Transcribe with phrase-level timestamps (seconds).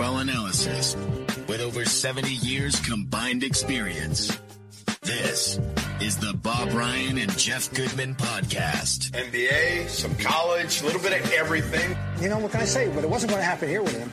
[0.00, 0.96] In analysis
[1.46, 4.40] with over 70 years combined experience.
[5.02, 5.60] This
[6.00, 9.10] is the Bob Ryan and Jeff Goodman podcast.
[9.10, 11.94] NBA, some college, a little bit of everything.
[12.18, 12.88] You know, what can I say?
[12.88, 14.10] But it wasn't going to happen here with him.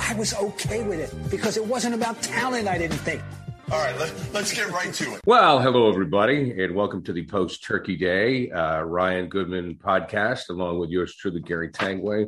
[0.00, 3.22] I was okay with it because it wasn't about talent, I didn't think.
[3.70, 5.20] All right, let, us get right to it.
[5.24, 10.80] Well, hello, everybody, and welcome to the post Turkey Day uh, Ryan Goodman podcast, along
[10.80, 12.26] with yours truly, Gary Tanguay.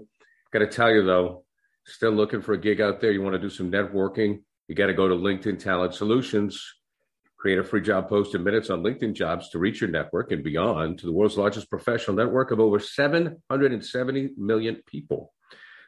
[0.52, 1.42] Got to tell you, though,
[1.86, 3.12] still looking for a gig out there.
[3.12, 6.62] You want to do some networking, you got to go to LinkedIn Talent Solutions.
[7.38, 10.42] Create a free job post in minutes on LinkedIn jobs to reach your network and
[10.42, 15.32] beyond to the world's largest professional network of over 770 million people.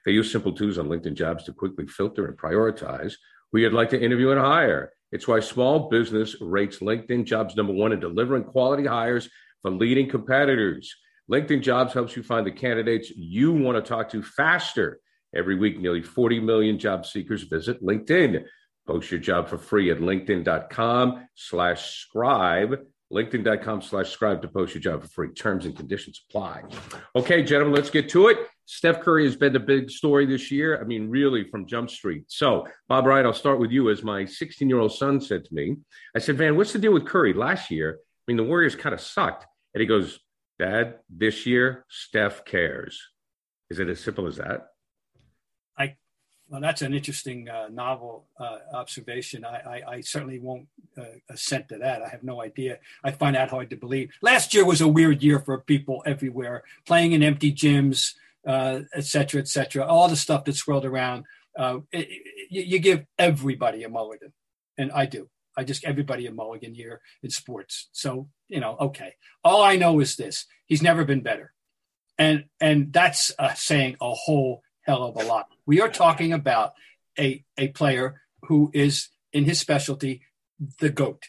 [0.04, 3.14] They use simple tools on LinkedIn jobs to quickly filter and prioritize
[3.50, 4.92] who you'd like to interview and hire.
[5.10, 9.28] It's why small business rates LinkedIn jobs number one in delivering quality hires
[9.62, 10.94] for leading competitors.
[11.30, 15.00] LinkedIn jobs helps you find the candidates you want to talk to faster.
[15.34, 18.44] Every week, nearly 40 million job seekers visit LinkedIn.
[18.87, 22.78] Post your job for free at linkedin.com slash scribe.
[23.12, 25.33] LinkedIn.com slash scribe to post your job for free.
[25.33, 26.62] Terms and conditions apply.
[27.17, 28.38] Okay, gentlemen, let's get to it.
[28.67, 30.78] Steph Curry has been the big story this year.
[30.78, 32.25] I mean, really from Jump Street.
[32.28, 33.88] So, Bob Wright, I'll start with you.
[33.88, 35.77] As my 16 year old son said to me,
[36.15, 37.33] I said, Van, what's the deal with Curry?
[37.33, 39.47] Last year, I mean, the Warriors kind of sucked.
[39.75, 40.19] And he goes,
[40.59, 43.00] Dad, this year, Steph cares.
[43.71, 44.69] Is it as simple as that?
[46.50, 49.44] Well, that's an interesting uh, novel uh, observation.
[49.44, 50.66] I, I, I, certainly won't
[50.97, 52.00] uh, assent to that.
[52.00, 52.78] I have no idea.
[53.04, 54.10] I find that hard to believe.
[54.22, 58.14] Last year was a weird year for people everywhere, playing in empty gyms
[58.47, 61.25] uh, et cetera, et all the stuff that swirled around.
[61.56, 64.32] Uh, it, it, you give everybody a mulligan,
[64.78, 65.28] and I do.
[65.56, 67.88] I just everybody a mulligan year in sports.
[67.92, 69.14] So you know, okay.
[69.44, 71.53] All I know is this: he's never been better,
[72.16, 75.49] and and that's uh, saying a whole hell of a lot.
[75.66, 76.75] We are talking about
[77.19, 80.22] a a player who is in his specialty
[80.81, 81.26] the goat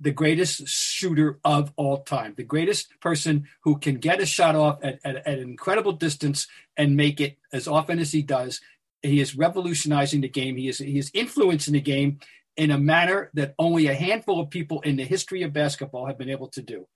[0.00, 4.78] the greatest shooter of all time, the greatest person who can get a shot off
[4.82, 6.46] at, at, at, an incredible distance
[6.76, 8.60] and make it as often as he does.
[9.02, 10.56] He is revolutionizing the game.
[10.56, 12.18] He is he is influencing the game
[12.56, 16.18] in a manner that only a handful of people in the history of basketball have
[16.18, 16.86] been able to do.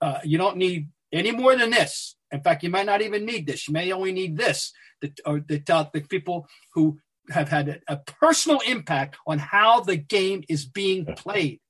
[0.00, 2.16] Uh, you don't need any more than this.
[2.30, 3.68] In fact, you might not even need this.
[3.68, 4.72] You may only need this.
[5.00, 5.58] The, or the,
[5.92, 6.98] the people who
[7.30, 11.60] have had a, a personal impact on how the game is being played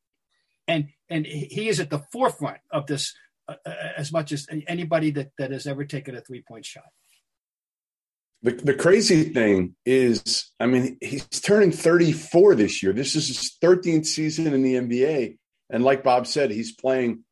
[0.69, 3.14] and and he is at the forefront of this
[3.48, 6.84] uh, uh, as much as anybody that that has ever taken a three point shot.
[8.42, 12.92] The, the crazy thing is, I mean, he's turning 34 this year.
[12.92, 15.38] This is his 13th season in the NBA.
[15.70, 17.25] And like Bob said, he's playing,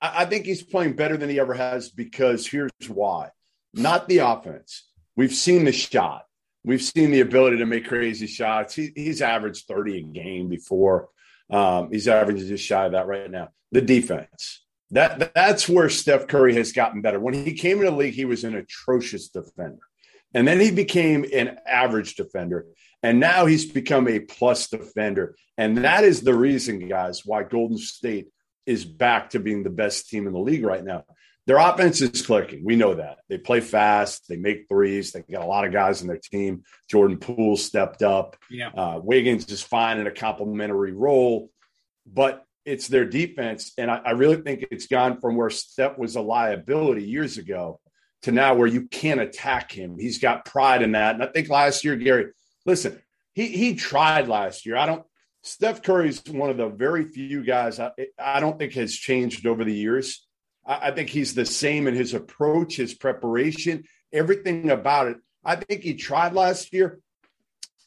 [0.00, 3.30] I, think he's playing better than he ever has because here's why
[3.74, 4.88] not the offense.
[5.16, 6.24] We've seen the shot,
[6.64, 8.74] we've seen the ability to make crazy shots.
[8.74, 11.08] He, he's averaged 30 a game before.
[11.50, 13.48] Um, he's averaging just shy of that right now.
[13.72, 14.64] The defense.
[14.92, 17.20] That that's where Steph Curry has gotten better.
[17.20, 19.78] When he came into the league, he was an atrocious defender.
[20.34, 22.66] And then he became an average defender.
[23.02, 25.36] And now he's become a plus defender.
[25.56, 28.28] And that is the reason, guys, why Golden State
[28.70, 31.04] is back to being the best team in the league right now.
[31.46, 32.64] Their offense is clicking.
[32.64, 33.18] We know that.
[33.28, 34.28] They play fast.
[34.28, 35.10] They make threes.
[35.10, 36.62] They got a lot of guys in their team.
[36.88, 38.36] Jordan Poole stepped up.
[38.48, 38.68] Yeah.
[38.68, 41.50] Uh, Wiggins is fine in a complementary role,
[42.06, 43.72] but it's their defense.
[43.76, 47.80] And I, I really think it's gone from where Steph was a liability years ago
[48.22, 49.98] to now where you can't attack him.
[49.98, 51.14] He's got pride in that.
[51.16, 52.26] And I think last year, Gary,
[52.64, 53.00] listen,
[53.34, 54.76] he he tried last year.
[54.76, 55.04] I don't
[55.42, 59.64] Steph Curry's one of the very few guys I, I don't think has changed over
[59.64, 60.26] the years.
[60.66, 65.16] I, I, think he's the same in his approach, his preparation, everything about it.
[65.44, 66.98] I think he tried last year.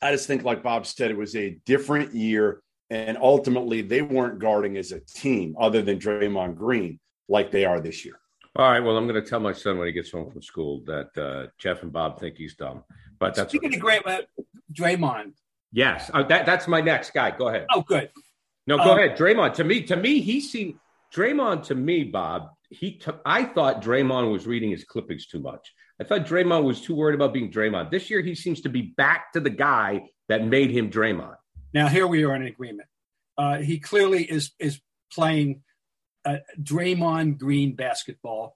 [0.01, 2.61] I just think, like Bob said, it was a different year.
[2.89, 7.79] And ultimately, they weren't guarding as a team other than Draymond Green like they are
[7.79, 8.19] this year.
[8.55, 8.81] All right.
[8.81, 11.47] Well, I'm going to tell my son when he gets home from school that uh,
[11.57, 12.83] Jeff and Bob think he's dumb.
[13.17, 14.21] But that's speaking of great uh,
[14.71, 15.33] Draymond.
[15.73, 17.31] Yes, uh, that, that's my next guy.
[17.31, 17.65] Go ahead.
[17.73, 18.11] Oh, good.
[18.67, 19.55] No, go um, ahead, Draymond.
[19.55, 20.75] To me, to me, he seemed
[21.13, 21.63] Draymond.
[21.63, 22.51] To me, Bob.
[22.69, 22.91] He.
[22.93, 25.73] T- I thought Draymond was reading his clippings too much.
[25.99, 27.91] I thought Draymond was too worried about being Draymond.
[27.91, 31.35] This year, he seems to be back to the guy that made him Draymond.
[31.73, 32.87] Now, here we are in agreement.
[33.37, 34.79] Uh, he clearly is is
[35.11, 35.63] playing
[36.23, 38.55] uh, Draymond Green basketball.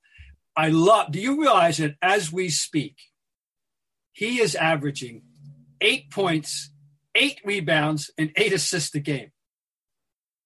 [0.55, 1.11] I love.
[1.11, 2.95] Do you realize that as we speak,
[4.13, 5.23] he is averaging
[5.81, 6.71] eight points,
[7.17, 9.31] eight rebounds, and eight assists a game.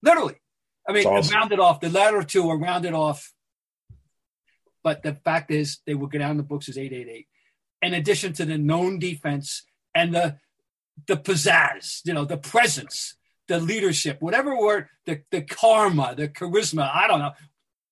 [0.02, 0.36] Literally,
[0.88, 1.36] I mean, awesome.
[1.36, 1.80] rounded off.
[1.80, 3.34] The latter two are rounded off,
[4.84, 7.28] but the fact is, they will get down the books as eight, eight, eight.
[7.82, 9.64] In addition to the known defense
[9.94, 10.38] and the
[11.08, 13.16] the pizzazz, you know, the presence
[13.52, 17.34] the leadership, whatever word, the, the karma, the charisma, I don't know,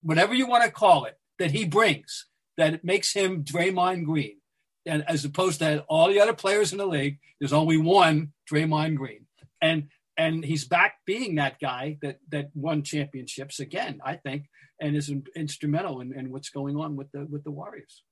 [0.01, 2.27] whatever you want to call it, that he brings,
[2.57, 4.37] that makes him Draymond Green.
[4.85, 8.95] And as opposed to all the other players in the league, there's only one Draymond
[8.95, 9.25] Green.
[9.61, 14.45] And and he's back being that guy that that won championships again, I think,
[14.79, 18.03] and is instrumental in, in what's going on with the with the Warriors.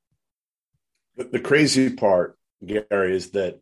[1.15, 3.59] The, the crazy part, Gary, is that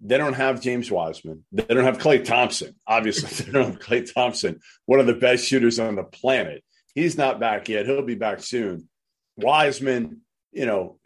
[0.00, 1.44] they don't have James Wiseman.
[1.52, 2.74] They don't have Klay Thompson.
[2.86, 6.64] Obviously, they don't have Klay Thompson, one of the best shooters on the planet.
[6.94, 7.86] He's not back yet.
[7.86, 8.88] He'll be back soon.
[9.36, 10.98] Wiseman, you know,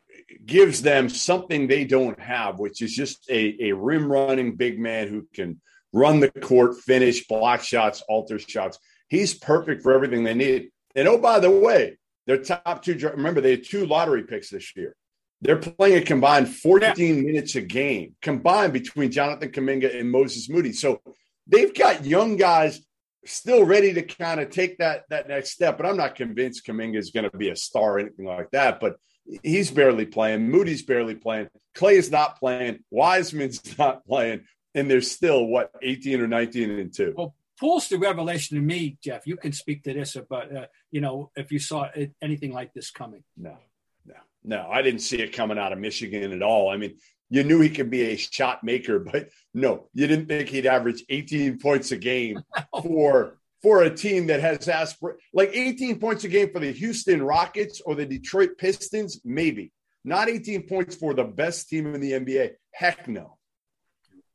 [0.45, 5.09] gives them something they don't have, which is just a, a rim running big man
[5.09, 5.61] who can
[5.93, 8.79] run the court, finish, block shots, alter shots.
[9.09, 10.71] He's perfect for everything they need.
[10.95, 14.75] And oh, by the way, their top two, remember, they had two lottery picks this
[14.77, 14.97] year.
[15.41, 17.23] They're playing a combined 14 yeah.
[17.23, 20.73] minutes a game, combined between Jonathan Kuminga and Moses Moody.
[20.73, 21.03] So
[21.47, 22.81] they've got young guys
[23.27, 25.77] still ready to kind of take that that next step.
[25.77, 28.81] But I'm not convinced Kuminga is going to be a star or anything like that.
[28.81, 28.97] But
[29.43, 30.51] he's barely playing.
[30.51, 31.49] Moody's barely playing.
[31.77, 32.81] Klay is not playing.
[32.91, 34.45] Wiseman's not playing.
[34.75, 37.15] And they're still what 18 or 19 and two.
[37.17, 39.27] Well, Poole's the revelation to me, Jeff.
[39.27, 42.75] You can speak to this about uh, you know if you saw it, anything like
[42.75, 43.23] this coming.
[43.37, 43.57] No,
[44.05, 46.69] no, no, I didn't see it coming out of Michigan at all.
[46.69, 46.97] I mean,
[47.31, 51.05] you knew he could be a shot maker, but no, you didn't think he'd average
[51.09, 52.43] 18 points a game
[52.83, 57.23] for for a team that has aspir- like 18 points a game for the Houston
[57.23, 59.73] Rockets or the Detroit Pistons, maybe.
[60.05, 62.51] Not 18 points for the best team in the NBA.
[62.73, 63.39] Heck no.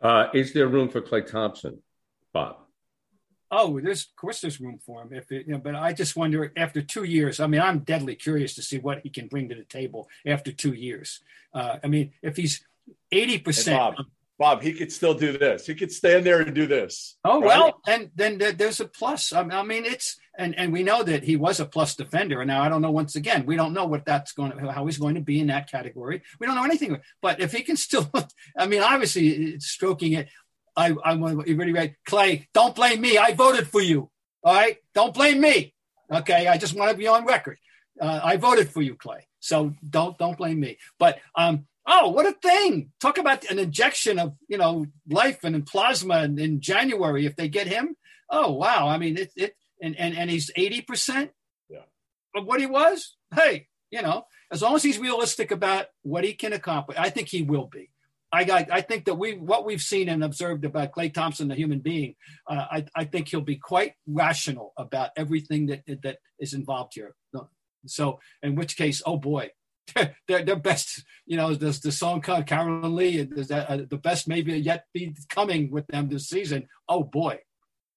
[0.02, 1.80] Uh, is there room for Klay Thompson,
[2.34, 2.58] Bob?
[3.52, 5.14] Oh, there's of course there's room for him.
[5.14, 7.40] If it, you know, but I just wonder after two years.
[7.40, 10.52] I mean, I'm deadly curious to see what he can bring to the table after
[10.52, 11.20] two years.
[11.54, 12.66] Uh, I mean, if he's
[13.12, 13.96] eighty percent.
[14.40, 15.68] Bob, he could still do this.
[15.68, 17.18] He could stand there and do this.
[17.26, 17.48] Oh right?
[17.48, 19.34] well, and then there's a plus.
[19.34, 22.40] I mean, it's and and we know that he was a plus defender.
[22.40, 22.90] And now I don't know.
[22.90, 25.48] Once again, we don't know what that's going to how he's going to be in
[25.48, 26.22] that category.
[26.40, 26.98] We don't know anything.
[27.22, 28.10] But if he can still,
[28.58, 30.30] I mean, obviously it's stroking it.
[30.78, 31.96] I, I want to really right.
[32.08, 33.18] Klay, don't blame me.
[33.18, 34.10] I voted for you.
[34.42, 34.78] All right.
[34.96, 35.74] Don't blame me.
[36.10, 36.48] Okay.
[36.48, 37.58] I just want to be on record.
[38.00, 39.20] Uh, I voted for you, Klay.
[39.42, 40.78] So don't don't blame me.
[40.98, 42.92] But um, oh, what a thing!
[43.00, 47.50] Talk about an injection of you know life and plasma in, in January if they
[47.50, 47.96] get him.
[48.30, 48.88] Oh wow!
[48.88, 51.32] I mean it it and and, and he's eighty percent
[51.70, 51.84] yeah.
[52.36, 53.16] of what he was.
[53.36, 57.30] Hey, you know, as long as he's realistic about what he can accomplish, I think
[57.30, 57.90] he will be.
[58.32, 61.56] I got, I think that we what we've seen and observed about Klay Thompson, the
[61.56, 62.16] human being,
[62.48, 67.16] uh, I, I think he'll be quite rational about everything that that is involved here.
[67.88, 69.52] So, in which case, oh boy,
[70.28, 71.04] they're, they're best.
[71.26, 73.18] You know, there's the song called Carolyn Lee.
[73.20, 76.68] Is that uh, the best maybe yet be coming with them this season?
[76.88, 77.40] Oh boy.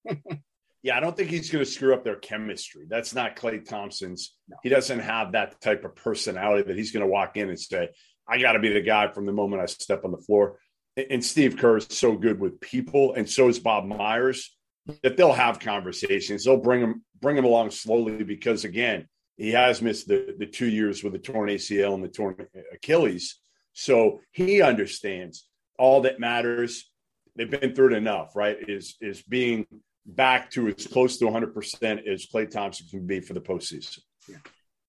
[0.82, 2.86] yeah, I don't think he's going to screw up their chemistry.
[2.88, 4.34] That's not Klay Thompson's.
[4.48, 4.56] No.
[4.62, 7.90] He doesn't have that type of personality that he's going to walk in and say,
[8.28, 10.58] I got to be the guy from the moment I step on the floor.
[10.96, 14.54] And Steve Kerr is so good with people, and so is Bob Myers
[15.02, 16.44] that they'll have conversations.
[16.44, 20.68] They'll bring them bring him along slowly because again, he has missed the the two
[20.68, 22.36] years with the torn ACL and the torn
[22.72, 23.38] Achilles,
[23.72, 25.46] so he understands
[25.78, 26.90] all that matters.
[27.36, 28.56] They've been through it enough, right?
[28.68, 29.66] Is is being
[30.04, 34.00] back to as close to 100 percent as Klay Thompson can be for the postseason.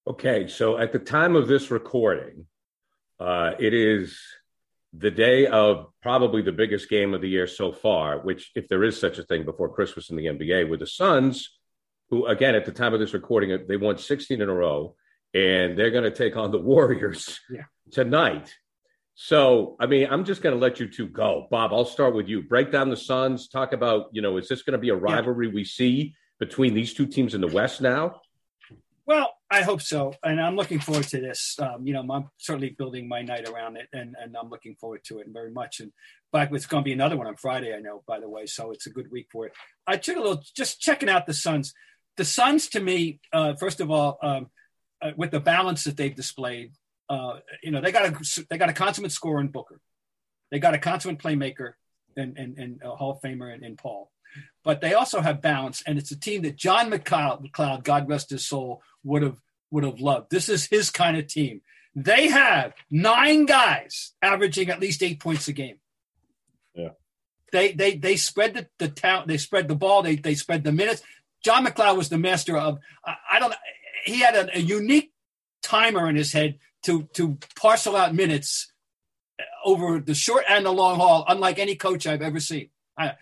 [0.05, 2.45] Okay, so at the time of this recording,
[3.21, 4.19] uh, it is
[4.91, 8.83] the day of probably the biggest game of the year so far, which, if there
[8.83, 11.57] is such a thing before Christmas in the NBA, with the Suns,
[12.13, 14.95] who, again, at the time of this recording, they won 16 in a row,
[15.33, 17.63] and they're going to take on the Warriors yeah.
[17.91, 18.53] tonight.
[19.15, 21.47] So, I mean, I'm just going to let you two go.
[21.49, 22.43] Bob, I'll start with you.
[22.43, 23.47] Break down the Suns.
[23.47, 25.53] Talk about, you know, is this going to be a rivalry yeah.
[25.53, 28.21] we see between these two teams in the West now?
[29.07, 31.57] Well, I hope so, and I'm looking forward to this.
[31.59, 35.01] Um, you know, I'm certainly building my night around it, and, and I'm looking forward
[35.05, 35.79] to it very much.
[35.79, 35.91] And
[36.31, 38.71] but it's going to be another one on Friday, I know, by the way, so
[38.71, 39.53] it's a good week for it.
[39.85, 41.73] I took a little just checking out the Suns.
[42.17, 44.49] The Suns, to me, uh, first of all, um,
[45.01, 46.73] uh, with the balance that they've displayed,
[47.09, 49.79] uh, you know, they got a they got a consummate scorer in Booker,
[50.51, 51.73] they got a consummate playmaker
[52.15, 54.11] and and, and a Hall of Famer in, in Paul
[54.63, 58.45] but they also have balance, and it's a team that John MacLeod, God rest his
[58.45, 59.37] soul, would have
[59.71, 60.29] would have loved.
[60.29, 61.61] This is his kind of team.
[61.95, 65.77] They have nine guys averaging at least eight points a game.
[66.73, 66.89] Yeah.
[67.51, 70.71] They they they spread the, the town, they spread the ball, they they spread the
[70.71, 71.01] minutes.
[71.43, 73.53] John MacLeod was the master of I, don't
[74.05, 75.11] he had a, a unique
[75.61, 78.71] timer in his head to to parcel out minutes
[79.65, 82.69] over the short and the long haul, unlike any coach I've ever seen.
[82.97, 83.13] I,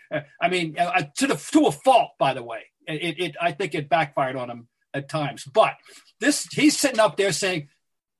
[0.41, 2.63] I mean, uh, to the to a fault, by the way.
[2.87, 5.45] It, it, I think it backfired on him at times.
[5.45, 5.75] But
[6.19, 7.69] this, he's sitting up there saying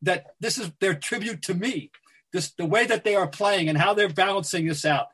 [0.04, 1.92] that this is their tribute to me.
[2.32, 5.08] This, the way that they are playing and how they're balancing this out.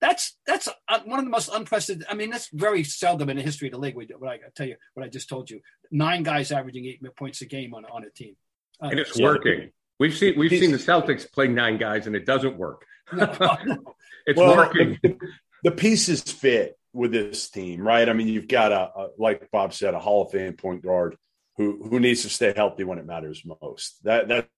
[0.00, 0.68] That's that's
[1.04, 2.06] one of the most unprecedented.
[2.10, 3.96] I mean, that's very seldom in the history of the league.
[3.96, 7.46] What I tell you, what I just told you, nine guys averaging eight points a
[7.46, 8.36] game on on a team,
[8.82, 9.70] uh, and it's so working.
[9.98, 12.84] We've seen we've seen the Celtics play nine guys, and it doesn't work.
[13.10, 13.24] No,
[13.64, 13.78] no.
[14.26, 14.98] it's well, working.
[15.02, 15.16] The,
[15.64, 18.06] the pieces fit with this team, right?
[18.06, 21.16] I mean, you've got a, a, like Bob said, a Hall of Fame point guard
[21.56, 24.04] who who needs to stay healthy when it matters most.
[24.04, 24.48] That that.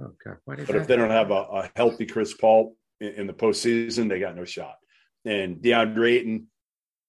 [0.00, 0.38] Okay.
[0.46, 4.20] but if they don't have a, a healthy Chris Paul in, in, the postseason, they
[4.20, 4.76] got no shot.
[5.24, 6.46] And DeAndre Ayton,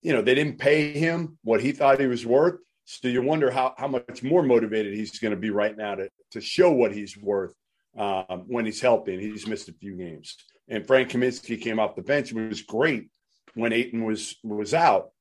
[0.01, 2.59] you know, they didn't pay him what he thought he was worth.
[2.85, 6.09] So you wonder how, how much more motivated he's going to be right now to,
[6.31, 7.53] to show what he's worth
[7.97, 9.13] um, when he's healthy.
[9.13, 10.35] And he's missed a few games.
[10.67, 12.31] And Frank Kaminsky came off the bench.
[12.31, 13.09] It was great
[13.55, 15.11] when Ayton was was out.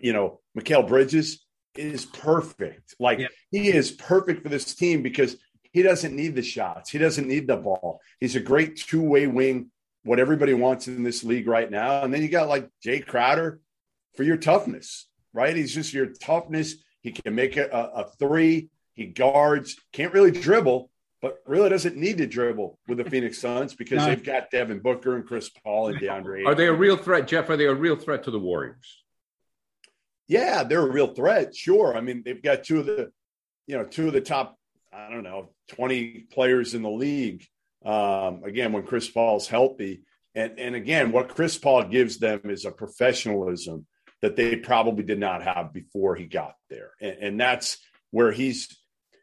[0.00, 1.44] You know, Mikal Bridges
[1.76, 2.94] is perfect.
[2.98, 3.28] Like yeah.
[3.50, 5.36] he is perfect for this team because
[5.74, 6.88] he doesn't need the shots.
[6.88, 8.00] He doesn't need the ball.
[8.20, 9.72] He's a great two way wing,
[10.04, 12.02] what everybody wants in this league right now.
[12.02, 13.58] And then you got like Jae Crowder
[14.16, 15.54] for your toughness, right?
[15.54, 16.76] He's just your toughness.
[17.02, 18.68] He can make a, a three.
[18.94, 20.90] He guards, can't really dribble,
[21.20, 24.06] but really doesn't need to dribble with the Phoenix Suns because no.
[24.06, 26.46] they've got Devin Booker and Chris Paul and DeAndre.
[26.46, 27.50] Are they a real threat, Jeff?
[27.50, 29.02] Are they a real threat to the Warriors?
[30.28, 31.56] Yeah, they're a real threat.
[31.56, 31.96] Sure.
[31.96, 33.10] I mean, they've got two of the,
[33.66, 34.56] you know, two of the top,
[34.94, 37.44] I don't know, 20 players in the league.
[37.84, 40.02] Um, again, when Chris Paul's healthy.
[40.34, 43.86] And, and again, what Chris Paul gives them is a professionalism
[44.22, 46.92] that they probably did not have before he got there.
[47.00, 47.78] And, and that's
[48.10, 48.74] where he's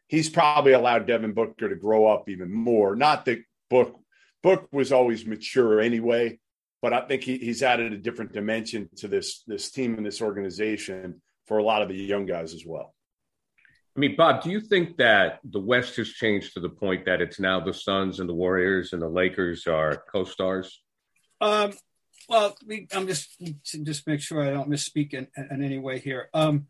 [0.06, 2.94] he's probably allowed Devin Booker to grow up even more.
[2.94, 3.98] Not that Book
[4.42, 6.38] Book was always mature anyway,
[6.82, 10.22] but I think he, he's added a different dimension to this this team and this
[10.22, 12.94] organization for a lot of the young guys as well.
[13.94, 17.20] I mean, Bob, do you think that the West has changed to the point that
[17.20, 20.80] it's now the Suns and the Warriors and the Lakers are co-stars?
[21.42, 21.72] Um,
[22.28, 22.56] well,
[22.92, 23.36] I'm just
[23.82, 26.30] just make sure I don't misspeak in, in any way here.
[26.32, 26.68] Um,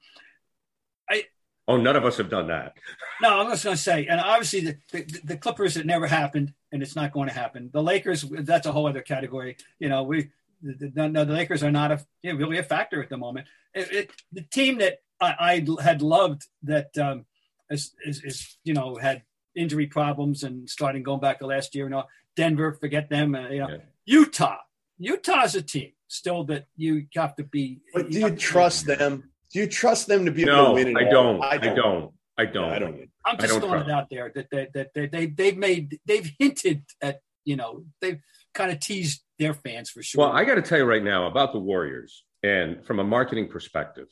[1.09, 1.27] I
[1.69, 2.75] Oh, none of us have done that.
[3.21, 6.53] no, I'm just going to say, and obviously the, the, the, Clippers, it never happened,
[6.73, 7.71] and it's not going to happen.
[7.73, 9.57] The Lakers, that's a whole other category.
[9.79, 10.31] You know, we
[10.63, 13.47] the, the, the Lakers are not a you know, really a factor at the moment.
[13.75, 17.25] It, it, the team that I, I, had loved that um,
[17.71, 19.23] is, is, is, you know had
[19.55, 21.85] injury problems and starting going back to last year.
[21.87, 22.05] You know,
[22.37, 23.35] Denver, forget them.
[23.35, 23.77] Uh, you know, yeah.
[24.05, 24.59] Utah,
[24.99, 27.81] Utah's a team still that you have to be.
[27.95, 29.31] But do you, you trust them?
[29.53, 30.97] Do you trust them to be no, able to win?
[30.97, 31.43] I don't.
[31.43, 31.73] I don't.
[31.73, 32.13] I don't.
[32.39, 32.73] I don't.
[32.73, 33.11] I don't.
[33.25, 36.83] I'm just throwing it out there that that that they, they they've made they've hinted
[37.01, 38.21] at you know they've
[38.55, 40.25] kind of teased their fans for sure.
[40.25, 43.49] Well, I got to tell you right now about the Warriors, and from a marketing
[43.49, 44.09] perspective,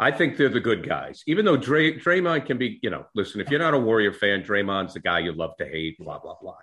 [0.00, 1.22] I think they're the good guys.
[1.26, 4.42] Even though Dray, Draymond can be, you know, listen, if you're not a Warrior fan,
[4.42, 5.98] Draymond's the guy you love to hate.
[5.98, 6.56] Blah blah blah.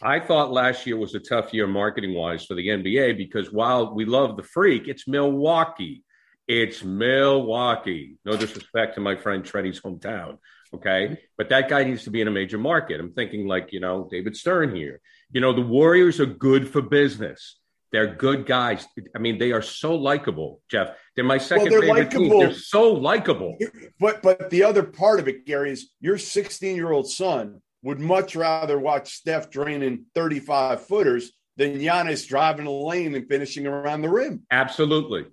[0.00, 3.92] I thought last year was a tough year marketing wise for the NBA because while
[3.92, 6.04] we love the freak, it's Milwaukee.
[6.46, 8.16] It's Milwaukee.
[8.24, 10.38] No disrespect to my friend Treddy's hometown.
[10.74, 11.18] Okay.
[11.36, 13.00] But that guy needs to be in a major market.
[13.00, 15.00] I'm thinking like, you know, David Stern here.
[15.30, 17.58] You know, the Warriors are good for business.
[17.92, 18.86] They're good guys.
[19.14, 20.96] I mean, they are so likable, Jeff.
[21.14, 22.38] They're my second well, they're favorite team.
[22.38, 23.56] They're so likable.
[24.00, 28.00] But but the other part of it, Gary, is your 16 year old son would
[28.00, 34.02] much rather watch Steph draining 35 footers than Giannis driving a lane and finishing around
[34.02, 34.42] the rim.
[34.50, 35.26] Absolutely.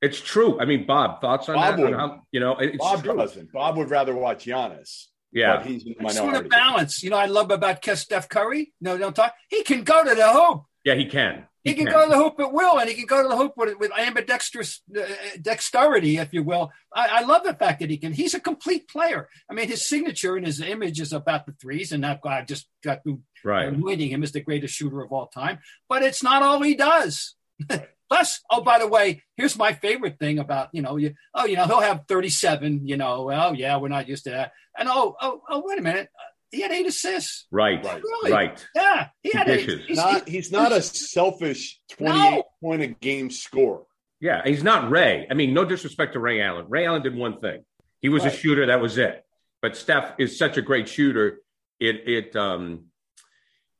[0.00, 0.58] It's true.
[0.58, 1.82] I mean, Bob, thoughts on Bob that?
[1.82, 1.94] would.
[1.94, 3.16] On how, you know, it's Bob true.
[3.16, 3.52] doesn't.
[3.52, 5.06] Bob would rather watch Giannis.
[5.30, 5.58] Yeah.
[5.58, 7.02] But he's in the It's sort of balance.
[7.02, 8.72] You know, I love about Steph Curry.
[8.80, 9.34] No, don't talk.
[9.48, 10.64] He can go to the hoop.
[10.84, 11.46] Yeah, he can.
[11.64, 13.52] He, can, go to the hoop at will, and he can go to the hoop
[13.56, 15.02] with, with ambidextrous uh,
[15.40, 16.70] dexterity, if you will.
[16.94, 18.12] I, I love the fact that he can.
[18.12, 19.28] He's a complete player.
[19.48, 22.68] I mean, his signature and his image is about the threes, and that guy just
[22.82, 23.68] got through Right.
[23.68, 25.58] anointing him as the greatest shooter of all time.
[25.88, 27.34] But it's not all he does.
[28.08, 31.56] Plus, oh, by the way, here's my favorite thing about you know, you oh, you
[31.56, 32.86] know, he'll have 37.
[32.86, 34.52] You know, oh yeah, we're not used to that.
[34.78, 36.08] And oh, oh, oh, wait a minute,
[36.52, 37.46] he had eight assists.
[37.50, 37.84] Right.
[37.84, 38.02] Right.
[38.02, 38.30] Really?
[38.32, 38.66] Right.
[38.74, 39.66] Yeah, he had eight.
[39.66, 39.86] Dishes.
[39.88, 42.44] He's not, he's not a selfish 28 No.
[42.62, 43.82] point a game scorer.
[44.20, 45.26] Yeah, he's not Ray.
[45.30, 46.66] I mean, no disrespect to Ray Allen.
[46.68, 47.64] Ray Allen did one thing.
[48.00, 48.32] He was Right.
[48.32, 48.66] a shooter.
[48.66, 49.24] That was it.
[49.60, 51.40] But Steph is such a great shooter.
[51.80, 52.86] It it um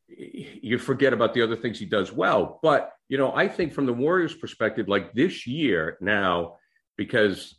[0.08, 2.58] you forget about the other things he does well.
[2.62, 6.56] But you know, I think from the Warriors' perspective, like this year now,
[6.96, 7.54] because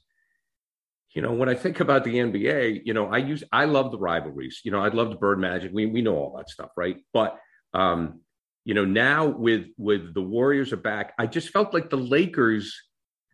[1.13, 3.99] you know, when I think about the NBA, you know, I use I love the
[3.99, 4.61] rivalries.
[4.63, 5.71] You know, I love the Bird Magic.
[5.73, 6.97] We we know all that stuff, right?
[7.13, 7.37] But
[7.73, 8.21] um,
[8.65, 12.75] you know, now with with the Warriors are back, I just felt like the Lakers.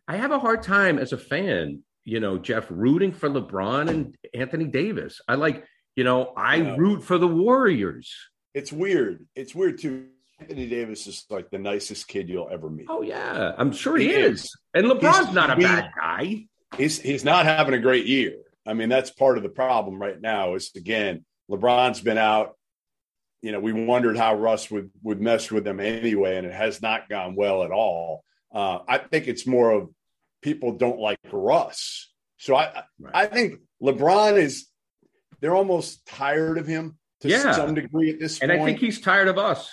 [0.08, 4.16] I have a hard time as a fan, you know, Jeff, rooting for LeBron and
[4.34, 5.20] Anthony Davis.
[5.28, 6.76] I like, you know, I Yeah.
[6.76, 8.12] root for the Warriors.
[8.52, 9.24] It's weird.
[9.36, 10.06] It's weird too.
[10.40, 12.86] Anthony Davis is like the nicest kid you'll ever meet.
[12.88, 14.40] Oh yeah, I'm sure he, He is.
[14.44, 14.56] is.
[14.74, 15.62] And LeBron's He's not a sweet.
[15.64, 16.46] bad guy.
[16.76, 18.36] He's he's not having a great year.
[18.66, 20.54] I mean, that's part of the problem right now.
[20.54, 22.56] Is again, LeBron's been out.
[23.42, 26.80] You know, we wondered how Russ would would mesh with them anyway, and it has
[26.82, 28.22] not gone well at all.
[28.54, 29.88] Uh, I think it's more of
[30.42, 32.10] people don't like Russ.
[32.38, 33.12] So I Right.
[33.14, 34.66] I think LeBron is
[35.40, 37.52] they're almost tired of him to Yeah.
[37.52, 38.50] some degree at this point.
[38.52, 38.68] And point.
[38.68, 39.68] I think he's tired of us.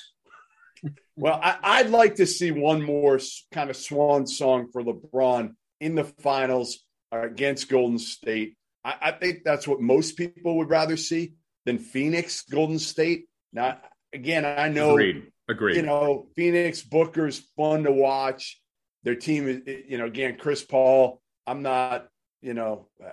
[1.20, 3.20] Well, I, I'd like to see one more
[3.52, 8.58] kind of swan song for LeBron in the finals against Golden State.
[8.84, 11.34] I, I think that's what most people would rather see
[11.66, 13.26] than Phoenix, Golden State.
[13.54, 13.78] Now,
[14.14, 15.32] again, I know Agreed.
[15.50, 15.76] Agreed.
[15.78, 18.60] you know Phoenix Booker's fun to watch.
[19.04, 21.22] Their team is, you know, again, Chris Paul.
[21.46, 22.08] I'm not,
[22.42, 23.10] you know, uh,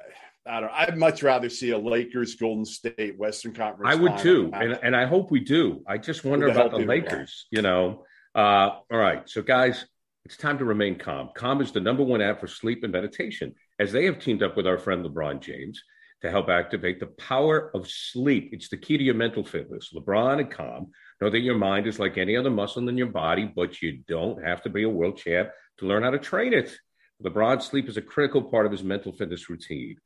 [0.46, 0.72] I don't.
[0.72, 3.90] I'd much rather see a Lakers Golden State Western Conference.
[3.90, 5.82] I would too, and and I hope we do.
[5.86, 7.46] I just wonder about the Lakers.
[7.50, 8.04] You know.
[8.34, 9.86] Uh, all right, so guys,
[10.24, 11.30] it's time to remain calm.
[11.36, 14.56] Calm is the number one app for sleep and meditation, as they have teamed up
[14.56, 15.82] with our friend LeBron James
[16.22, 18.50] to help activate the power of sleep.
[18.52, 19.92] It's the key to your mental fitness.
[19.94, 23.50] LeBron and Calm know that your mind is like any other muscle in your body,
[23.54, 26.74] but you don't have to be a world champ to learn how to train it.
[27.22, 29.96] LeBron's sleep is a critical part of his mental fitness routine.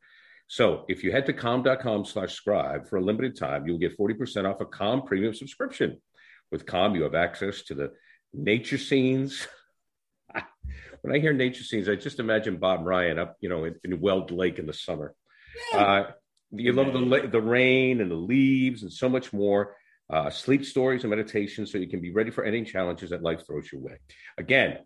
[0.49, 4.51] So if you head to calm.com slash scribe for a limited time, you'll get 40%
[4.51, 6.01] off a Calm premium subscription.
[6.51, 7.93] With Calm, you have access to the
[8.33, 9.47] nature scenes.
[11.03, 14.01] when I hear nature scenes, I just imagine Bob Ryan up, you know, in, in
[14.01, 15.15] Weld Lake in the summer.
[15.75, 16.05] Uh,
[16.51, 19.77] you love the, the rain and the leaves and so much more.
[20.11, 23.47] Uh, sleep stories and meditation so you can be ready for any challenges that life
[23.47, 23.99] throws your way.
[24.39, 24.79] Again,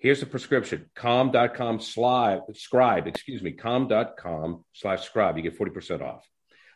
[0.00, 5.36] Here's the prescription calm.com slide, scribe, excuse me, calm.com slash scribe.
[5.36, 6.26] You get 40% off.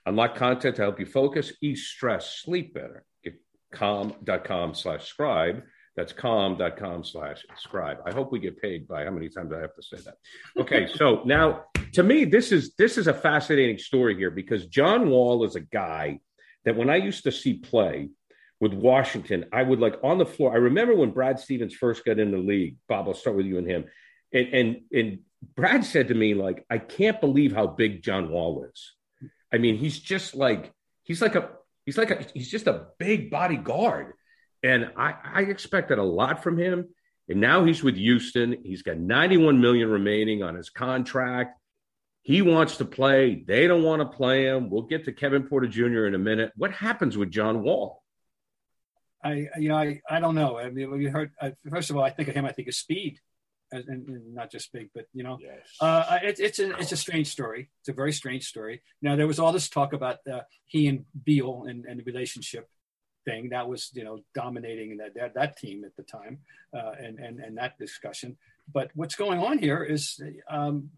[0.04, 3.02] Unlock content to help you focus, ease stress, sleep better.
[3.24, 3.40] Get
[3.72, 5.62] calm.com slash scribe.
[5.96, 7.98] That's calm.com slash scribe.
[8.04, 10.16] I hope we get paid by how many times I have to say that.
[10.61, 15.09] Okay, so now to me, this is this is a fascinating story here because John
[15.09, 16.20] Wall is a guy
[16.64, 18.09] that when I used to see play,
[18.61, 20.52] with Washington, I would like on the floor.
[20.52, 22.76] I remember when Brad Stevens first got in the league.
[22.88, 23.85] Bob, I'll start with you and him.
[24.33, 25.18] And and and
[25.54, 28.92] Brad said to me, like, I can't believe how big John Wall is.
[29.52, 31.50] I mean, he's just like he's like a
[31.85, 34.14] he's like a he's just a big body guard.
[34.64, 36.88] And I, I expected a lot from him.
[37.29, 38.57] And now he's with Houston.
[38.64, 41.59] He's got 91 million remaining on his contract.
[42.22, 43.44] He wants to play.
[43.46, 44.70] They don't want to play him.
[44.70, 46.07] We'll get to Kevin Porter Jr.
[46.07, 46.53] in a minute.
[46.57, 48.03] What happens with John Wall?
[49.22, 50.59] I, you know, I, I don't know.
[50.59, 51.33] I mean, we heard.
[51.40, 52.44] Uh, first of all, I think of him.
[52.46, 53.20] I think of speed,
[53.72, 55.61] and, and not just big, but you know, Yes.
[55.81, 57.70] uh, it, it's a it's a strange story.
[57.81, 58.83] It's a very strange story.
[59.00, 62.68] Now there was all this talk about uh, he and Beal and, and the relationship
[63.24, 66.38] thing that was you know dominating that that, that team at the time,
[66.76, 68.37] uh, and and and that discussion.
[68.72, 70.90] But what's going on here is, um,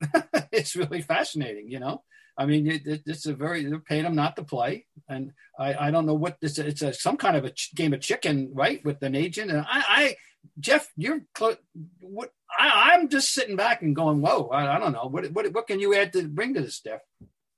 [0.52, 1.70] it's really fascinating.
[1.70, 2.02] You know,
[2.36, 5.88] I mean, it, it, it's a very they're paying him not to play, and I,
[5.88, 6.58] I don't know what this.
[6.58, 9.50] It's a some kind of a ch- game of chicken, right, with an agent.
[9.50, 10.16] And I, I
[10.58, 11.56] Jeff, you're clo-
[12.00, 15.52] what I, I'm just sitting back and going, whoa, I, I don't know what what
[15.52, 17.00] what can you add to bring to this, Jeff?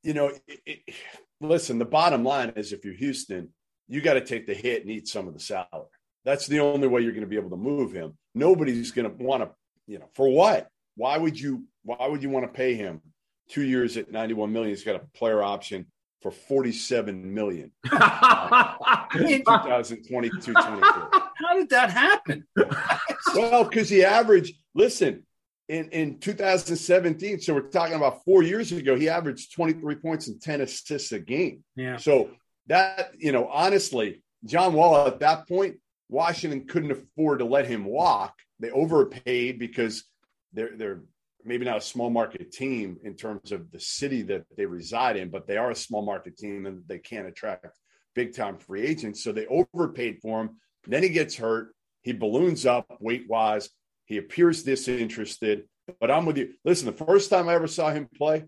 [0.05, 0.81] you know, it,
[1.41, 3.49] listen, the bottom line is if you're Houston,
[3.89, 5.87] you got to take the hit and eat some of the salary.
[6.25, 8.17] That's the only way you're going to be able to move him.
[8.35, 9.51] Nobody's going to want to,
[9.87, 10.69] you know, for what?
[10.97, 11.65] Why would you?
[11.85, 13.03] Why would you want to pay him
[13.51, 14.71] two years at 91 million?
[14.71, 15.87] He's got a player option
[16.23, 17.73] for 47 million.
[17.85, 22.47] 2022 How did that happen?
[23.35, 25.25] well, because he averaged, listen,
[25.69, 30.41] in, in 2017, so we're talking about four years ago, he averaged 23 points and
[30.41, 31.63] 10 assists a game.
[31.77, 31.99] Yeah.
[31.99, 32.31] So
[32.67, 35.77] that, you know, honestly, John Wall at that point,
[36.09, 38.35] Washington couldn't afford to let him walk.
[38.61, 40.05] They overpaid because
[40.53, 41.03] they're they're
[41.45, 45.29] maybe not a small market team in terms of the city that they reside in,
[45.29, 47.67] but they are a small market team and they can't attract
[48.15, 49.23] big time free agents.
[49.23, 50.57] So they overpaid for him.
[50.87, 51.75] Then he gets hurt.
[52.03, 53.71] He balloons up weight wise.
[54.07, 55.65] He appears disinterested.
[56.01, 56.55] But I'm with you.
[56.65, 58.45] Listen, the first time I ever saw him play,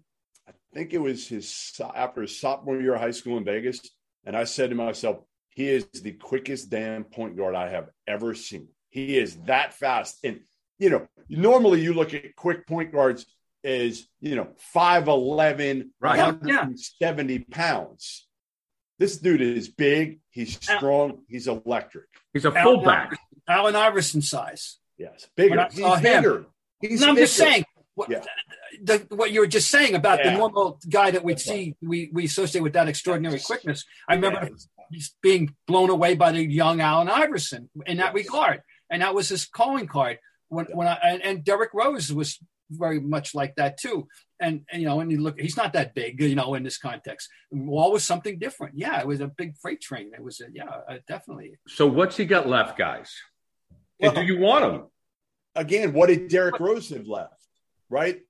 [0.49, 3.81] I think it was his after his sophomore year of high school in Vegas.
[4.27, 8.35] And I said to myself, he is the quickest damn point guard I have ever
[8.35, 8.69] seen.
[8.91, 10.19] He is that fast.
[10.25, 10.41] And,
[10.79, 13.25] you know, normally you look at quick point guards
[13.65, 16.19] as, you know, 5'11, right.
[16.19, 17.41] 170 yeah.
[17.51, 18.27] pounds.
[18.99, 20.21] This dude is big.
[20.31, 21.21] He's strong.
[21.29, 22.07] He's electric.
[22.33, 23.19] He's a fullback.
[23.49, 24.79] Allen Iverson size.
[24.99, 25.69] Yes, bigger.
[25.71, 26.47] He's bigger.
[26.81, 27.27] He's no, I'm bigger.
[27.27, 27.65] just saying.
[27.97, 28.23] What, yeah.
[28.81, 30.31] the, what you were just saying about yeah.
[30.31, 33.85] the normal guy that we'd see, we, we associate with that extraordinary quickness.
[34.09, 34.51] I remember
[34.93, 35.15] yes.
[35.21, 38.27] being blown away by the young Allen Iverson in that yes.
[38.27, 40.19] regard, and that was his calling card.
[40.49, 42.39] When when I and, and Derrick Rose was
[42.71, 44.07] very much like that too.
[44.39, 46.77] And, and, you know, and you look, he's not that big, you know, in this
[46.77, 47.31] context.
[47.51, 48.75] Wall was something different.
[48.77, 50.11] Yeah, it was a big freight train.
[50.13, 51.55] It was, a, yeah, uh, definitely.
[51.69, 53.15] So what's he got left, guys?
[53.99, 54.83] Well, do you want him?
[55.55, 57.36] Again, what did Derrick Rose have left?
[57.89, 58.21] Right.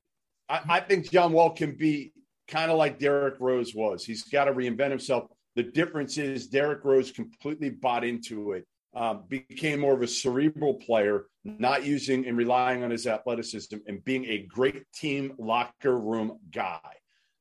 [0.48, 2.12] I, I think John Wall can be
[2.48, 4.04] kind of like Derrick Rose was.
[4.04, 5.24] He's got to reinvent himself.
[5.56, 10.74] The difference is Derrick Rose completely bought into it, um, became more of a cerebral
[10.74, 16.38] player, not using and relying on his athleticism and being a great team locker room
[16.52, 16.80] guy.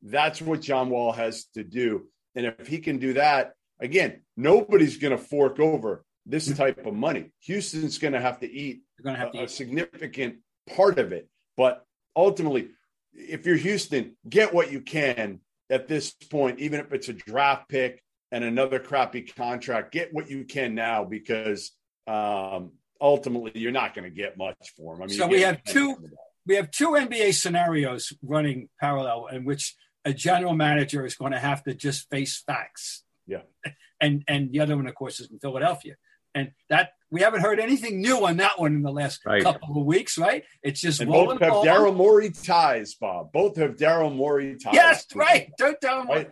[0.02, 2.08] That's what John Wall has to do.
[2.36, 6.94] And if he can do that, again, nobody's going to fork over this type of
[6.94, 7.32] money.
[7.42, 10.38] Houston's going to have to eat to have to a, a significant
[10.76, 11.28] part of it.
[11.58, 11.84] But
[12.16, 12.70] ultimately,
[13.14, 17.70] if you're Houston, get what you can at this point, even if it's a draft
[17.70, 19.92] pick and another crappy contract.
[19.92, 21.72] Get what you can now because
[22.08, 25.04] um, ultimately you're not going to get much for him.
[25.04, 25.96] I mean, so we have two
[26.46, 31.40] we have two NBA scenarios running parallel in which a general manager is going to
[31.40, 33.04] have to just face facts.
[33.26, 33.42] Yeah,
[34.02, 35.96] and and the other one, of course, is in Philadelphia
[36.36, 39.42] and that we haven't heard anything new on that one in the last right.
[39.42, 40.44] couple of weeks, right?
[40.62, 43.32] It's just and both have Daryl Morey ties, Bob.
[43.32, 44.74] Both have Daryl Morey ties.
[44.74, 45.50] Yes, right.
[45.58, 46.30] Don't tell right?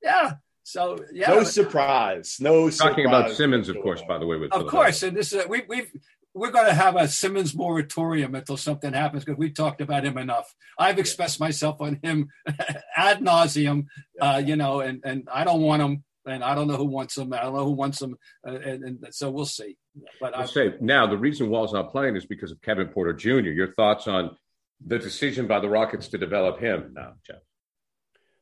[0.00, 0.34] Yeah.
[0.62, 1.30] So yeah.
[1.30, 2.36] No surprise.
[2.38, 2.70] No.
[2.70, 4.02] Talking about Simmons, of course.
[4.06, 5.90] By the way, with of course, and this is we we've
[6.32, 10.16] we're going to have a Simmons moratorium until something happens because we've talked about him
[10.16, 10.54] enough.
[10.78, 12.28] I've expressed myself on him
[12.96, 13.86] ad nauseum,
[14.20, 17.14] uh, you know, and and I don't want him and I don't know who wants
[17.14, 17.32] them.
[17.32, 18.16] I don't know who wants them,
[18.46, 19.76] uh, and, and, so we'll see.
[20.20, 23.50] But I'll say now the reason Wall's not playing is because of Kevin Porter Jr.
[23.50, 24.36] Your thoughts on
[24.84, 27.40] the decision by the Rockets to develop him now, Jeff?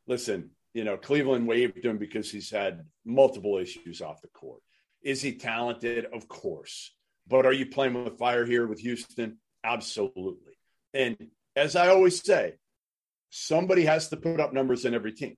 [0.07, 4.63] Listen, you know Cleveland waived him because he's had multiple issues off the court.
[5.03, 6.07] Is he talented?
[6.13, 6.95] Of course.
[7.27, 9.39] But are you playing with fire here with Houston?
[9.63, 10.55] Absolutely.
[10.95, 12.55] And as I always say,
[13.31, 15.37] somebody has to put up numbers in every team.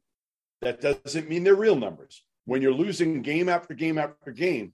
[0.61, 4.72] That doesn't mean they're real numbers when you're losing game after game after game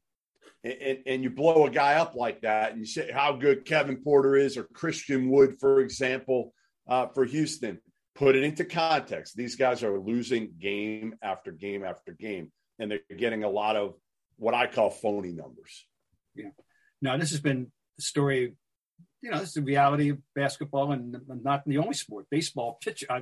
[0.67, 4.03] and, and, you blow a guy up like that and you say how good Kevin
[4.03, 6.53] Porter is or Christian Wood, for example,
[6.89, 7.79] uh, for Houston,
[8.15, 9.37] put it into context.
[9.37, 13.95] These guys are losing game after game after game, and they're getting a lot of
[14.37, 15.87] what I call phony numbers.
[16.35, 16.51] Yeah.
[17.01, 18.55] No, this has been the story.
[19.23, 22.27] You know, this is the reality of basketball and not the only sport.
[22.31, 23.21] Baseball, pitch, uh,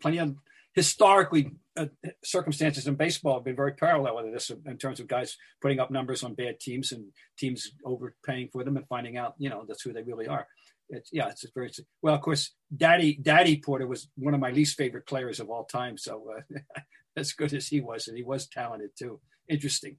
[0.00, 0.34] plenty of
[0.74, 1.86] historically uh,
[2.22, 5.90] circumstances in baseball have been very parallel with this in terms of guys putting up
[5.90, 7.06] numbers on bad teams and
[7.38, 10.46] teams overpaying for them and finding out you know that's who they really are.
[10.88, 11.70] It's yeah it's very
[12.02, 15.64] well of course daddy daddy porter was one of my least favorite players of all
[15.64, 16.58] time so uh,
[17.16, 19.20] as good as he was and he was talented too.
[19.48, 19.96] Interesting.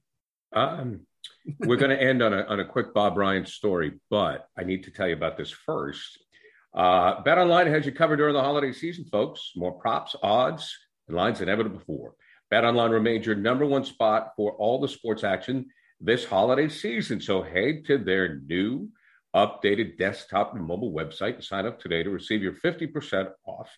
[0.54, 1.06] Um,
[1.60, 4.84] we're going to end on a, on a quick bob ryan story but i need
[4.84, 6.18] to tell you about this first.
[6.74, 9.52] Uh, Bet Online has you covered during the holiday season, folks.
[9.56, 10.74] More props, odds,
[11.08, 12.14] lines than ever before.
[12.50, 15.66] Bet Online remains your number one spot for all the sports action
[16.00, 17.20] this holiday season.
[17.20, 18.90] So head to their new
[19.34, 23.70] updated desktop and mobile website and sign up today to receive your 50% off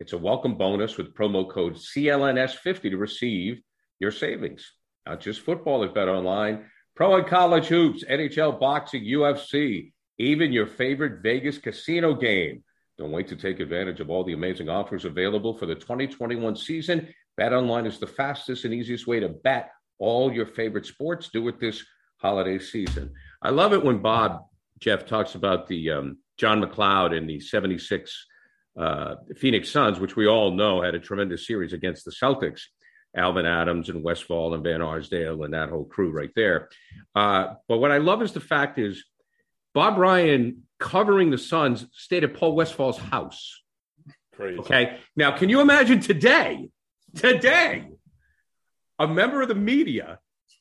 [0.00, 3.60] It's a welcome bonus with promo code CLNS50 to receive
[4.00, 4.72] your savings.
[5.06, 6.64] Not just football at Bet Online,
[6.96, 12.64] pro and college hoops, NHL, boxing, UFC, even your favorite Vegas casino game.
[12.98, 17.08] Don't wait to take advantage of all the amazing offers available for the 2021 season.
[17.36, 21.30] Bet Online is the fastest and easiest way to bet all your favorite sports.
[21.32, 21.84] Do it this
[22.18, 23.12] holiday season.
[23.40, 24.44] I love it when Bob
[24.80, 28.26] Jeff talks about the um, John MacLeod and the 76
[28.78, 32.62] uh, Phoenix Suns, which we all know had a tremendous series against the Celtics.
[33.16, 36.70] Alvan Adams and Westphal and Van Arsdale and that whole crew right there.
[37.14, 39.04] Uh, but what I love is the fact is
[39.74, 43.62] Bob Ryan covering the Suns stayed at Paul Westphal's house.
[44.34, 44.58] Crazy.
[44.58, 44.98] Okay.
[45.16, 46.68] Now, can you imagine today,
[47.14, 47.88] today,
[48.98, 50.18] a member of the media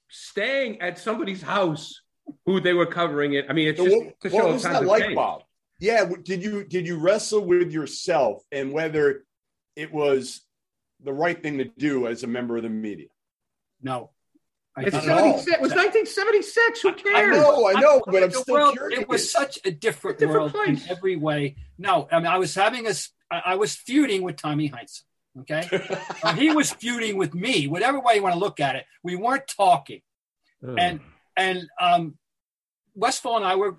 [0.10, 2.02] staying at somebody's house
[2.46, 3.46] who they were covering it?
[3.50, 5.16] I mean, it's just what, to what show was times that have like, changed.
[5.16, 5.44] Bob?
[5.80, 6.10] Yeah.
[6.22, 9.24] Did you did you wrestle with yourself and whether
[9.76, 10.42] it was
[11.04, 13.08] the right thing to do as a member of the media?
[13.82, 14.12] No.
[14.76, 15.38] I It's thought- Not at all.
[15.40, 16.82] 76 it was 1976.
[16.82, 17.16] Who cares?
[17.16, 17.38] I cares?
[17.38, 19.00] know, I know, but I'm still world- curious.
[19.02, 21.58] It was such a different, Different world in every way.
[21.78, 22.94] No, I mean, I was having a,
[23.30, 25.04] I was feuding with Tommy Heinz.
[25.42, 25.64] Okay,
[26.24, 27.66] Uh, he was feuding with me.
[27.68, 30.02] Whatever way you want to look at it, we weren't talking.
[30.66, 30.76] Oh.
[30.76, 31.00] And
[31.38, 32.18] and um,
[32.96, 33.78] Westphal and I were,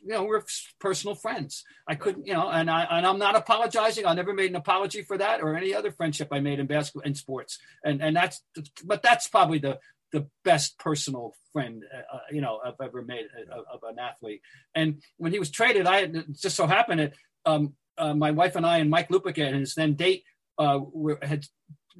[0.00, 0.42] you know, we're
[0.78, 1.64] personal friends.
[1.88, 4.06] I couldn't, you know, and I and I'm not apologizing.
[4.06, 7.02] I never made an apology for that or any other friendship I made in basketball
[7.04, 7.58] and sports.
[7.84, 8.40] And and that's,
[8.84, 9.80] but that's probably the
[10.12, 13.98] the best personal friend, uh, uh, you know, I've ever made uh, of, of an
[13.98, 14.42] athlete.
[14.74, 18.66] And when he was traded, I just so happened that um, uh, my wife and
[18.66, 20.24] I and Mike Lupica and his then date
[20.58, 21.44] uh, were, had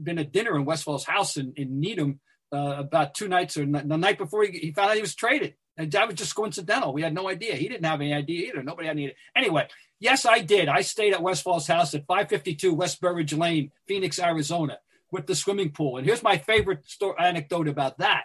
[0.01, 2.21] been at dinner in Westphal's house in, in Needham
[2.53, 5.15] uh, about two nights or n- the night before he, he found out he was
[5.15, 5.55] traded.
[5.77, 6.93] And that was just coincidental.
[6.93, 7.55] We had no idea.
[7.55, 8.63] He didn't have any idea either.
[8.63, 9.15] Nobody had any.
[9.35, 9.69] Anyway,
[9.99, 10.69] yes, I did.
[10.69, 14.79] I stayed at Westphal's house at 552 West Burridge Lane, Phoenix, Arizona,
[15.13, 15.97] with the swimming pool.
[15.97, 18.25] And here's my favorite story, anecdote about that.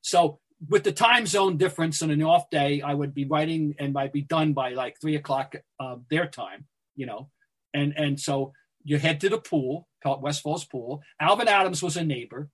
[0.00, 3.98] So, with the time zone difference and an off day, I would be writing and
[3.98, 7.30] I'd be done by like three o'clock uh, their time, you know,
[7.74, 8.52] and and so
[8.84, 11.02] you head to the pool, Westphal's pool.
[11.20, 12.48] Alvan Adams was a neighbor,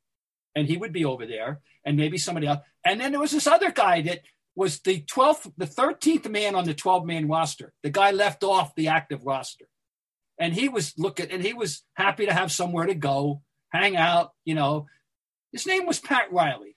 [0.55, 2.61] and he would be over there, and maybe somebody else.
[2.85, 4.21] And then there was this other guy that
[4.55, 7.73] was the 12th, the 13th man on the 12 man roster.
[7.83, 9.67] The guy left off the active roster.
[10.41, 14.33] And he was looking, and he was happy to have somewhere to go, hang out,
[14.45, 14.87] you know.
[15.53, 16.77] His name was Pat Riley.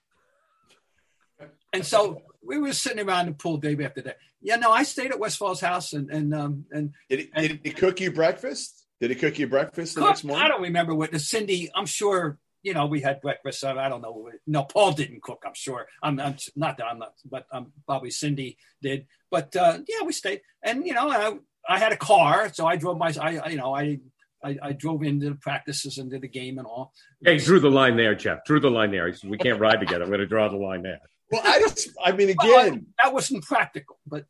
[1.73, 4.13] And so we were sitting around the pool day after day.
[4.41, 7.71] Yeah, no, I stayed at Westphal's house and and um and Did he, did he
[7.71, 8.86] cook you breakfast?
[8.99, 10.45] Did he cook you breakfast the Cook, next morning?
[10.45, 11.69] I don't remember what the Cindy.
[11.75, 13.63] I'm sure you know we had breakfast.
[13.63, 14.30] I I don't know.
[14.47, 15.43] No, Paul didn't cook.
[15.45, 15.88] I'm sure.
[16.04, 19.08] I'm, I'm not that I'm not, but um, probably Cindy did.
[19.30, 22.75] But uh, yeah, we stayed, and you know, I I had a car, so I
[22.75, 23.13] drove my.
[23.19, 23.99] I- you know I.
[24.43, 26.93] I, I drove into the practices and to the game and all.
[27.23, 28.43] Hey, drew the line there, Jeff.
[28.45, 29.13] Drew the line there.
[29.13, 30.04] Said, "We can't ride together.
[30.04, 30.99] I'm going to draw the line there."
[31.32, 34.25] Well, I just, I mean, Well, again, that wasn't practical, but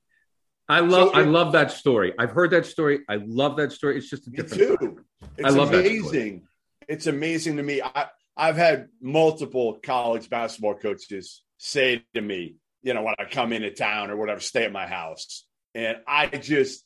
[0.69, 2.13] I love, So I love that story.
[2.17, 2.99] I've heard that story.
[3.09, 3.97] I love that story.
[3.97, 4.79] It's just a me different.
[4.79, 4.99] too.
[5.37, 6.43] It's I love that amazing.
[6.87, 7.81] It's amazing to me.
[7.81, 13.51] I, I've had multiple college basketball coaches say to me, you know, when I come
[13.53, 15.45] into town or whatever, stay at my house.
[15.75, 16.83] And I just,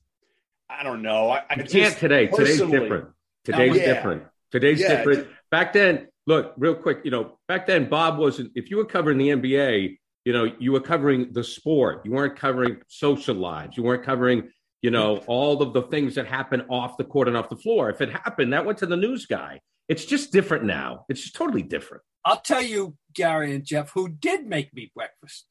[0.69, 1.29] I don't know.
[1.29, 2.27] I, I You can't today.
[2.27, 3.09] Today's different.
[3.45, 3.93] Today's Yeah.
[3.93, 4.23] different.
[4.51, 4.97] Today's Yeah.
[4.97, 5.27] different.
[5.51, 9.17] Back then, look, real quick, you know, back then, Bob wasn't, if you were covering
[9.17, 12.03] the NBA, you know, you were covering the sport.
[12.05, 13.77] You weren't covering social lives.
[13.77, 17.37] You weren't covering, you know, all of the things that happen off the court and
[17.37, 17.89] off the floor.
[17.89, 19.61] If it happened, that went to the news guy.
[19.87, 21.05] It's just different now.
[21.09, 22.03] It's just totally different.
[22.25, 25.45] I'll tell you, Gary and Jeff, who did make me breakfast.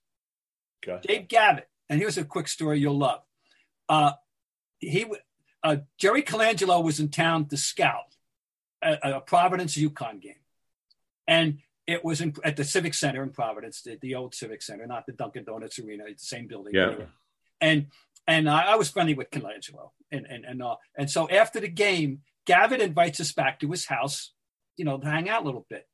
[0.86, 1.00] Okay.
[1.06, 3.20] Dave Gavitt, and here's a quick story you'll love.
[3.88, 4.12] Uh,
[4.80, 5.06] he,
[5.64, 8.14] uh, Jerry Colangelo was in town to scout
[8.82, 10.34] a, a Providence UConn game,
[11.26, 14.86] and it was in, at the Civic Center in Providence, the, the old Civic Center,
[14.86, 16.74] not the Dunkin' Donuts Arena, it's the same building.
[16.74, 16.88] Yeah.
[16.88, 17.06] Anyway.
[17.60, 17.86] And
[18.26, 21.68] and I, I was friendly with Colangelo, and and and uh, and so after the
[21.68, 24.32] game, Gavitt invites us back to his house,
[24.76, 25.86] you know, to hang out a little bit,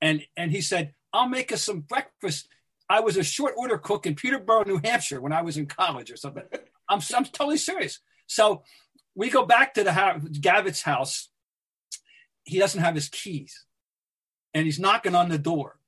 [0.00, 2.48] and and he said, "I'll make us some breakfast."
[2.90, 6.10] I was a short order cook in Peterborough, New Hampshire, when I was in college
[6.10, 6.44] or something.
[6.88, 8.00] I'm I'm totally serious.
[8.26, 8.62] So
[9.18, 11.28] we go back to the house, Gavitt's house.
[12.44, 13.64] He doesn't have his keys,
[14.54, 15.80] and he's knocking on the door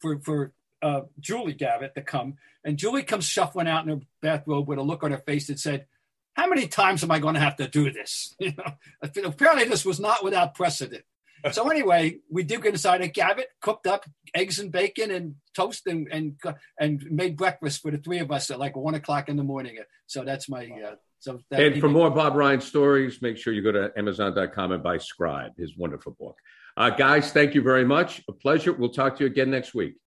[0.00, 2.36] for for uh, Julie Gavitt to come.
[2.64, 5.60] And Julie comes shuffling out in her bathrobe with a look on her face that
[5.60, 5.86] said,
[6.32, 9.84] "How many times am I going to have to do this?" You know, apparently this
[9.84, 11.04] was not without precedent.
[11.50, 15.88] So anyway, we did get inside, and Gavitt cooked up eggs and bacon and toast
[15.88, 16.40] and and
[16.78, 19.78] and made breakfast for the three of us at like one o'clock in the morning.
[20.06, 23.70] So that's my uh, So and for more Bob Ryan stories, make sure you go
[23.70, 26.36] to Amazon.com and buy Scribe, his wonderful book.
[26.76, 28.20] Uh, guys, thank you very much.
[28.28, 28.72] A pleasure.
[28.72, 29.94] We'll talk to you again next week.